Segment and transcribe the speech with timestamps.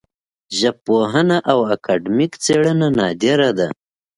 [0.57, 3.67] ژبپوهنه او اکاډمیک څېړنه نادره ده